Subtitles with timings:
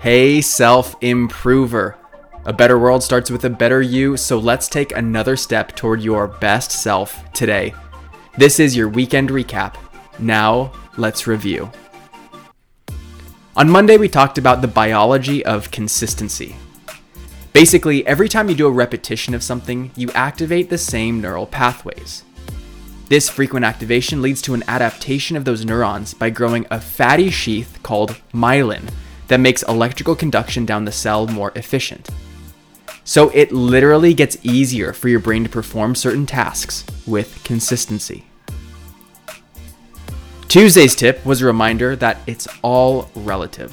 [0.00, 1.94] Hey, self improver.
[2.46, 6.26] A better world starts with a better you, so let's take another step toward your
[6.26, 7.74] best self today.
[8.38, 9.74] This is your weekend recap.
[10.18, 11.70] Now, let's review.
[13.54, 16.56] On Monday, we talked about the biology of consistency.
[17.52, 22.24] Basically, every time you do a repetition of something, you activate the same neural pathways.
[23.10, 27.78] This frequent activation leads to an adaptation of those neurons by growing a fatty sheath
[27.82, 28.88] called myelin
[29.30, 32.10] that makes electrical conduction down the cell more efficient.
[33.04, 38.24] So it literally gets easier for your brain to perform certain tasks with consistency.
[40.48, 43.72] Tuesday's tip was a reminder that it's all relative.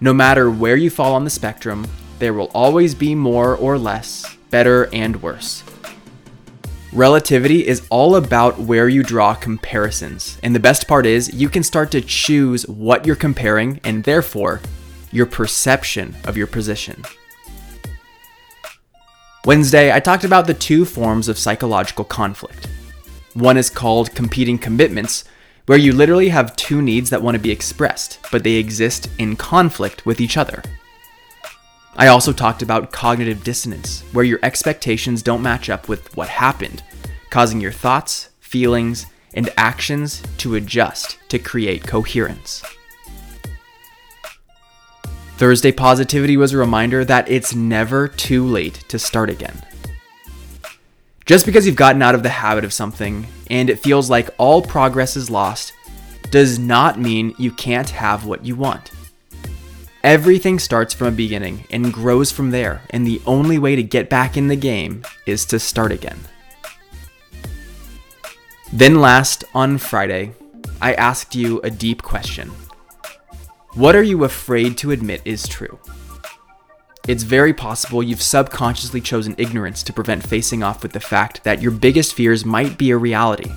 [0.00, 1.86] No matter where you fall on the spectrum,
[2.18, 5.62] there will always be more or less, better and worse.
[6.92, 10.38] Relativity is all about where you draw comparisons.
[10.42, 14.60] And the best part is, you can start to choose what you're comparing and therefore
[15.10, 17.04] your perception of your position.
[19.44, 22.68] Wednesday, I talked about the two forms of psychological conflict.
[23.34, 25.24] One is called competing commitments,
[25.66, 29.36] where you literally have two needs that want to be expressed, but they exist in
[29.36, 30.62] conflict with each other.
[31.98, 36.82] I also talked about cognitive dissonance, where your expectations don't match up with what happened,
[37.30, 42.62] causing your thoughts, feelings, and actions to adjust to create coherence.
[45.38, 49.62] Thursday positivity was a reminder that it's never too late to start again.
[51.24, 54.62] Just because you've gotten out of the habit of something and it feels like all
[54.62, 55.72] progress is lost
[56.30, 58.90] does not mean you can't have what you want.
[60.06, 64.08] Everything starts from a beginning and grows from there, and the only way to get
[64.08, 66.20] back in the game is to start again.
[68.72, 70.30] Then, last, on Friday,
[70.80, 72.50] I asked you a deep question
[73.74, 75.76] What are you afraid to admit is true?
[77.08, 81.60] It's very possible you've subconsciously chosen ignorance to prevent facing off with the fact that
[81.60, 83.50] your biggest fears might be a reality.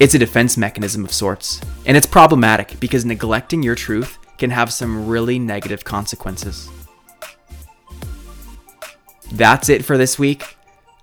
[0.00, 4.72] It's a defense mechanism of sorts, and it's problematic because neglecting your truth can have
[4.72, 6.70] some really negative consequences.
[9.32, 10.56] That's it for this week.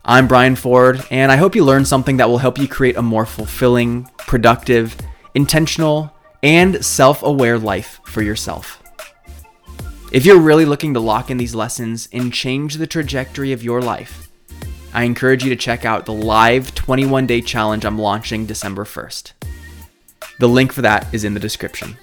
[0.03, 3.02] I'm Brian Ford, and I hope you learned something that will help you create a
[3.02, 4.96] more fulfilling, productive,
[5.36, 8.81] intentional, and self aware life for yourself.
[10.12, 13.81] If you're really looking to lock in these lessons and change the trajectory of your
[13.81, 14.30] life,
[14.94, 19.31] I encourage you to check out the live 21 day challenge I'm launching December 1st.
[20.40, 21.98] The link for that is in the description.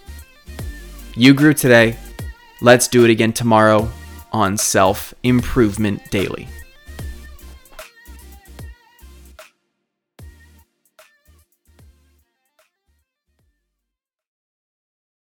[1.18, 1.96] You grew today.
[2.60, 3.90] Let's do it again tomorrow
[4.32, 6.46] on Self Improvement Daily.